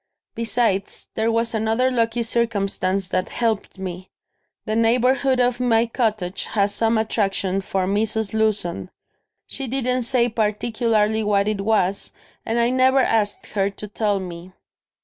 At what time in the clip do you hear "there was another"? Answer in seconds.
1.13-1.91